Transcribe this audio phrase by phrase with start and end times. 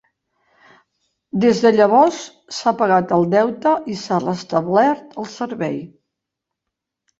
[1.43, 2.21] Des de llavors
[2.61, 5.81] s'ha pagat el deute i s'ha restablert el servei.